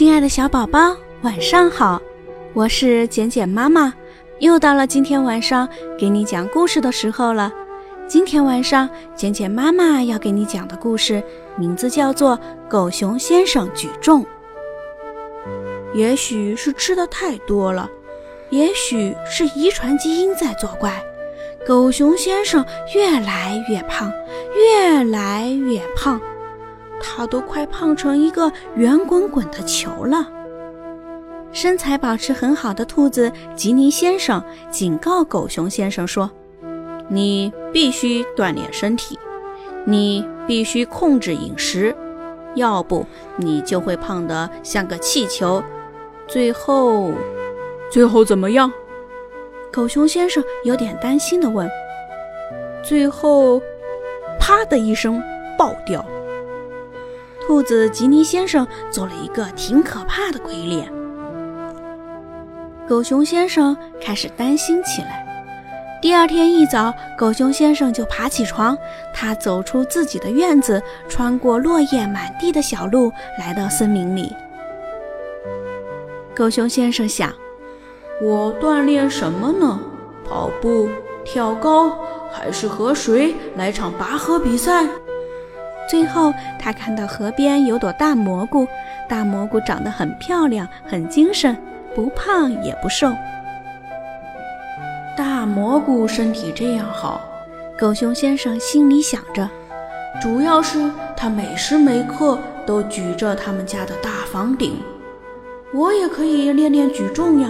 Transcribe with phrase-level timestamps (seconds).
[0.00, 2.00] 亲爱的小宝宝，晚上好！
[2.54, 3.92] 我是简简妈妈，
[4.38, 7.52] 又到了今天晚上给你讲故事的时候了。
[8.08, 11.22] 今天晚上，简简妈妈要给你讲的故事
[11.54, 12.34] 名字叫做
[12.66, 14.24] 《狗熊先生举重》。
[15.92, 17.86] 也许是吃的太多了，
[18.48, 21.04] 也许是遗传基因在作怪，
[21.66, 22.64] 狗熊先生
[22.94, 24.10] 越来越胖，
[24.56, 26.18] 越来越胖。
[27.00, 30.28] 他都快胖成一个圆滚滚的球了。
[31.52, 34.40] 身材保持很好的兔子吉尼先生
[34.70, 36.30] 警告狗熊先生说
[37.08, 39.18] ：“你必须锻炼身体，
[39.84, 41.92] 你必须控制饮食，
[42.54, 43.04] 要不
[43.36, 45.60] 你就会胖得像个气球。
[46.28, 47.10] 最后，
[47.90, 48.72] 最后怎么样？”
[49.72, 51.68] 狗熊先生有点担心地问。
[52.80, 53.60] “最后，
[54.38, 55.20] 啪的一声
[55.58, 56.04] 爆掉。”
[57.50, 60.88] 兔子吉尼先生做了一个挺可怕的鬼脸，
[62.88, 65.26] 狗熊先生开始担心起来。
[66.00, 68.78] 第二天一早，狗熊先生就爬起床，
[69.12, 74.32] 他走出自己的院子，穿过落叶满地的小路，来到森林里。
[76.36, 77.32] 狗熊先生想：
[78.22, 79.80] 我锻炼什么呢？
[80.24, 80.88] 跑步、
[81.24, 81.98] 跳高，
[82.30, 84.86] 还是和谁来场拔河比赛？
[85.90, 88.64] 最后，他看到河边有朵大蘑菇，
[89.08, 91.56] 大蘑菇长得很漂亮，很精神，
[91.96, 93.12] 不胖也不瘦。
[95.16, 97.20] 大蘑菇身体这样好，
[97.76, 99.50] 狗熊先生心里想着，
[100.22, 104.76] 主要是他每时每刻都举着他们家的大房顶。
[105.74, 107.48] 我也可以练练举重呀。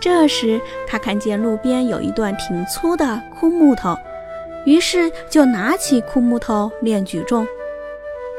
[0.00, 0.58] 这时，
[0.88, 3.94] 他看见路边有一段挺粗的枯木头。
[4.64, 7.46] 于是就拿起枯木头练举重。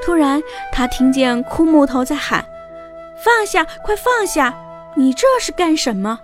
[0.04, 2.44] 突然，他听见枯木头在喊
[3.24, 4.54] ：“放下，快放下！
[4.96, 6.20] 你这是干什么？”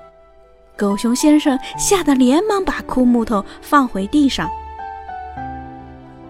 [0.75, 4.49] 狗熊先生吓得连忙把枯木头放回地上。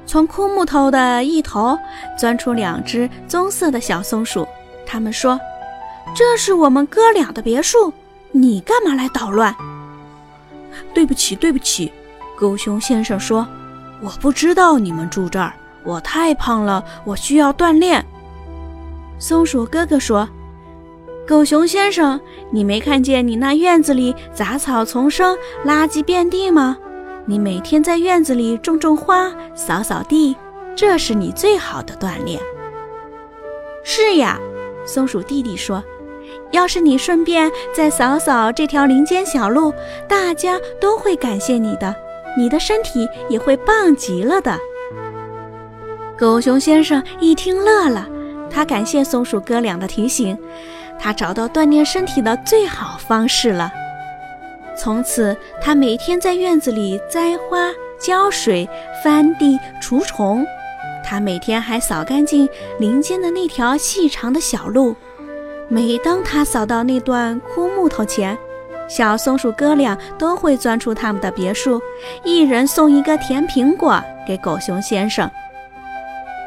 [0.06, 1.78] 从枯木头的一头
[2.18, 4.48] 钻出两只棕色的小松鼠，
[4.86, 5.40] 他们说
[6.16, 7.94] ：“这是我们哥俩的别墅，
[8.32, 9.56] 你干嘛来捣乱？”
[10.94, 11.92] 对不起，对不起，
[12.38, 13.48] 狗熊先生说。
[14.02, 18.06] 我不知道你们住这儿，我太胖了，我需要锻炼。
[19.18, 20.28] 松鼠哥哥说
[21.28, 26.78] ：“狗熊先生，你没看见你那院子里杂草丛生，垃圾遍地吗？
[27.26, 30.36] 你每天在院子里种种花，扫扫地，
[30.76, 32.40] 这是你最好的锻炼。”
[33.84, 34.40] 是呀，
[34.86, 35.84] 松鼠弟弟说
[36.52, 39.74] ：“要是你顺便再扫扫这条林间小路，
[40.08, 41.94] 大家都会感谢你的。”
[42.40, 44.58] 你的身体也会棒极了的。
[46.18, 48.08] 狗熊先生一听乐了，
[48.50, 50.38] 他感谢松鼠哥俩的提醒，
[50.98, 53.70] 他找到锻炼身体的最好方式了。
[54.78, 58.70] 从此，他每天在院子里栽花、浇水、
[59.04, 60.46] 翻地、除虫。
[61.04, 62.48] 他每天还扫干净
[62.78, 64.96] 林间的那条细长的小路。
[65.68, 68.38] 每当他扫到那段枯木头前，
[68.90, 71.80] 小松鼠哥俩都会钻出他们的别墅，
[72.24, 75.30] 一人送一个甜苹果给狗熊先生。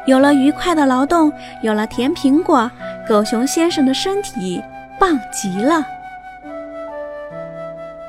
[0.05, 2.69] 有了愉快的劳动，有了甜苹果，
[3.07, 4.61] 狗熊先生的身体
[4.99, 5.81] 棒极了。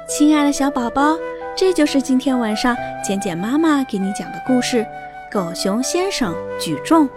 [0.09, 1.17] 亲爱的小宝宝，
[1.57, 4.79] 这就是今天晚上简简妈妈给你讲的故事
[5.33, 7.09] 《狗熊先生举重》。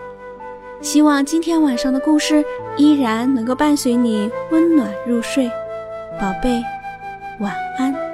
[0.80, 2.46] 希望今天晚上的故事
[2.78, 5.50] 依然能够伴随你温暖入睡，
[6.22, 6.64] 宝贝。
[7.40, 8.07] 晚安。